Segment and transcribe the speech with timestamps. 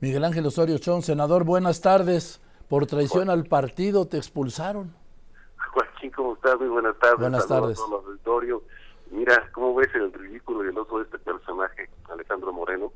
[0.00, 2.40] Miguel Ángel Osorio Chón, senador, buenas tardes.
[2.70, 4.94] Por traición al partido te expulsaron.
[5.74, 6.58] Joaquín, ¿cómo estás?
[6.58, 7.18] Muy buenas tardes.
[7.18, 7.78] Buenas tardes.
[7.78, 8.62] A todo el auditorio.
[9.10, 12.92] Mira, ¿cómo ves el ridículo y el oso de este personaje, Alejandro Moreno?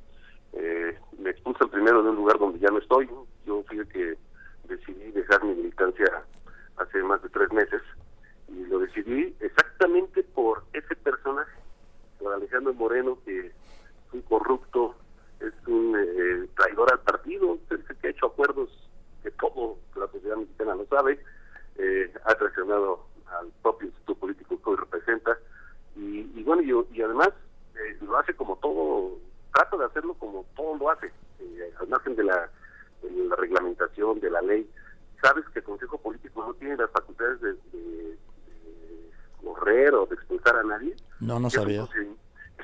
[0.54, 3.06] Eh, me expulsan primero de un lugar donde ya no estoy.
[3.44, 4.16] Yo fui el que
[4.66, 6.06] decidí dejar mi militancia
[6.78, 7.82] hace más de tres meses
[8.48, 11.52] y lo decidí exactamente por ese personaje,
[12.18, 13.52] por Alejandro Moreno, que
[14.14, 14.94] un corrupto,
[15.40, 18.70] es un eh, traidor al partido, que ha hecho acuerdos
[19.22, 21.18] que todo la sociedad mexicana lo sabe,
[21.76, 25.38] eh, ha traicionado al propio instituto político que hoy representa
[25.96, 27.30] y, bueno, y, además
[27.76, 29.18] eh, lo hace como todo,
[29.52, 31.12] trata de hacerlo como todo lo hace,
[31.80, 32.50] al margen de la,
[33.02, 34.68] de la reglamentación, de la ley.
[35.22, 37.54] Sabes que el Consejo Político no tiene las facultades de,
[39.42, 40.96] correr o de expulsar a nadie.
[41.20, 41.86] No, no sabía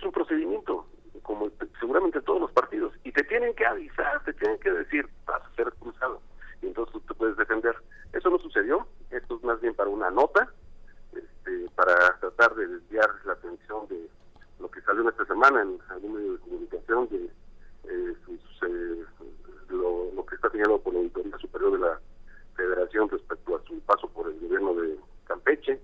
[0.05, 0.87] un procedimiento,
[1.23, 5.41] como seguramente todos los partidos, y te tienen que avisar, te tienen que decir, vas
[5.43, 6.21] a ser expulsado,
[6.61, 7.75] y entonces tú te puedes defender.
[8.13, 10.52] Eso no sucedió, esto es más bien para una nota,
[11.15, 14.10] este, para tratar de desviar la atención de
[14.59, 17.24] lo que salió esta semana en algún medio de comunicación, de
[17.85, 18.15] eh,
[18.63, 19.05] eh,
[19.71, 22.01] lo, lo, que está señalado por la Auditoría Superior de la
[22.57, 25.80] Federación respecto a su paso por el gobierno de Campeche,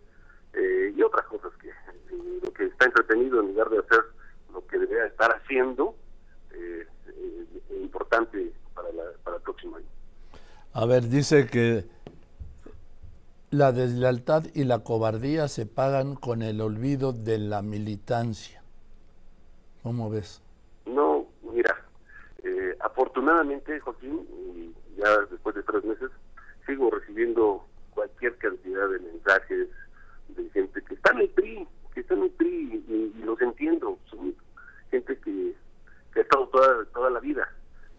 [0.53, 4.05] eh, y otras cosas que eh, lo que está entretenido en lugar de hacer
[4.53, 5.95] lo que debería estar haciendo
[6.53, 8.89] eh, es importante para,
[9.23, 9.87] para el próximo año.
[10.79, 11.87] A ver, dice que
[13.51, 18.63] la deslealtad y la cobardía se pagan con el olvido de la militancia.
[19.83, 20.43] ¿Cómo ves?
[20.85, 21.83] No, mira,
[22.81, 26.11] afortunadamente, Joaquín, ya después de tres meses,
[26.67, 29.69] sigo recibiendo cualquier cantidad de mensajes,
[30.29, 32.85] de gente que está en el PRI, que está en el PRI
[33.17, 34.35] y, los entiendo, son
[34.91, 35.55] gente que,
[36.17, 36.51] ha estado
[36.93, 37.49] toda la vida,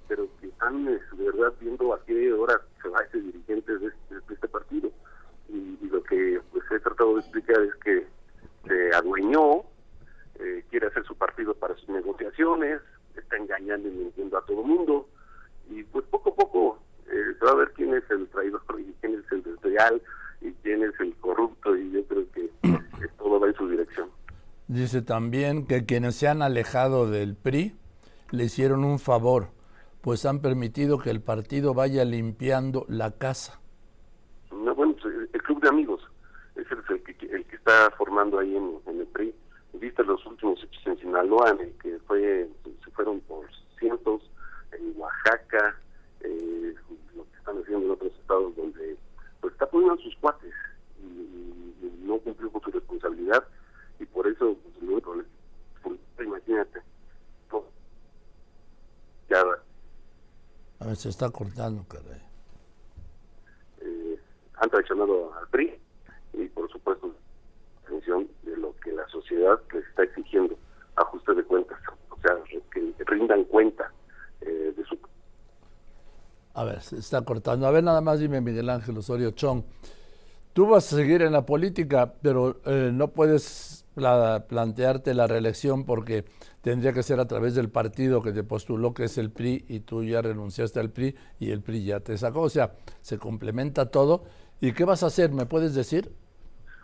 [0.08, 4.34] pero que están de verdad viendo a qué hora se va ese dirigente de este,
[4.34, 4.92] este partido.
[5.50, 8.06] Y, lo que pues he tratado de explicar es que
[8.68, 9.64] se adueñó,
[10.40, 12.82] eh, quiere hacer su partido para sus negociaciones,
[13.16, 15.08] está engañando y mintiendo a todo el mundo,
[15.70, 18.94] y pues poco a poco eh, se va a ver quién es el traidor y
[19.00, 20.02] quién es el desleal
[20.42, 22.50] y quién es el corrupto y yo creo que
[23.18, 24.10] todo va en su dirección.
[24.68, 27.74] Dice también que quienes se han alejado del PRI
[28.32, 29.50] le hicieron un favor,
[30.08, 33.60] pues han permitido que el partido vaya limpiando la casa.
[34.54, 36.02] No, bueno, pues, el club de amigos
[36.56, 39.36] es el, que, el que está formando ahí en, el PRI.
[39.74, 42.50] Viste los últimos hechos en Sinaloa, en el que fue,
[42.86, 43.48] se fueron por
[43.78, 44.22] cientos,
[44.72, 45.78] en Oaxaca,
[46.22, 46.74] eh,
[47.14, 48.96] lo que están haciendo en otros estados donde
[49.42, 50.54] pues está poniendo a sus cuates
[51.04, 53.44] y, no cumplió con su responsabilidad
[54.00, 55.26] y por eso pues,
[55.84, 56.80] pues, imagínate
[59.30, 59.44] ya
[60.88, 62.22] a ver se está cortando caray
[63.82, 64.20] eh,
[64.56, 65.80] han traicionado al PRI
[66.34, 67.14] y por supuesto
[67.86, 70.58] atención de lo que la sociedad les está exigiendo
[70.96, 71.78] ajuste de cuentas
[72.10, 72.36] o sea
[72.72, 73.92] que rindan cuenta
[74.42, 74.98] eh, de su
[76.54, 77.68] a ver, se está cortando.
[77.68, 79.62] A ver, nada más dime, Miguel Ángel Osorio Chong.
[80.54, 86.26] Tú vas a seguir en la política, pero eh, no puedes plantearte la reelección porque
[86.62, 89.80] tendría que ser a través del partido que te postuló, que es el PRI, y
[89.82, 92.42] tú ya renunciaste al PRI y el PRI ya te sacó.
[92.42, 94.24] O sea, se complementa todo.
[94.60, 95.32] ¿Y qué vas a hacer?
[95.32, 96.12] ¿Me puedes decir?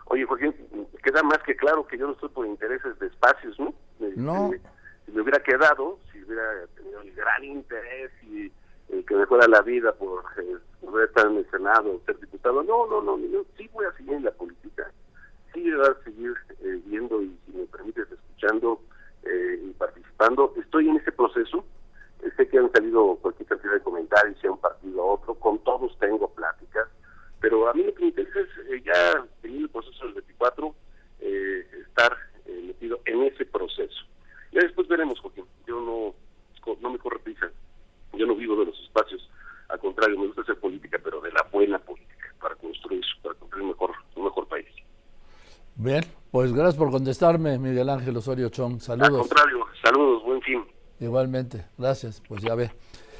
[0.06, 0.54] Oye, Joaquín,
[1.02, 3.74] queda más que claro que yo no estoy por intereses de espacios, ¿no?
[4.16, 4.50] No.
[5.06, 8.50] Si me hubiera quedado, si hubiera tenido el gran interés y
[8.88, 12.62] eh, que me fuera la vida por eh, poder estar en el Senado, ser diputado.
[12.62, 14.90] No, no, no, yo sí voy a seguir en la política,
[15.62, 18.80] voy a seguir eh, viendo y, si me permites, escuchando
[19.24, 20.52] y participando.
[20.56, 21.64] Estoy en ese proceso.
[22.36, 25.96] sé que han salido cualquier cantidad de comentarios, sea un partido a otro, con todos
[25.98, 26.88] tengo pláticas,
[27.40, 28.38] pero a mí lo que me interesa
[28.68, 30.74] es ya en el proceso del 24
[31.20, 32.16] estar
[32.46, 34.04] metido en ese proceso.
[34.52, 35.46] Ya después veremos, Joaquín.
[35.66, 36.14] Yo no,
[36.80, 37.50] no me corre prisa
[38.16, 39.28] yo no vivo de los espacios,
[39.68, 43.64] al contrario, me gusta hacer política, pero de la buena política, para construir, para construir
[43.64, 44.66] un mejor, un mejor país.
[45.76, 48.80] Bien, pues gracias por contestarme, Miguel Ángel Osorio Chong.
[48.80, 49.22] Saludos.
[49.22, 50.64] Al contrario, saludos, buen fin.
[51.00, 52.70] Igualmente, gracias, pues ya ve.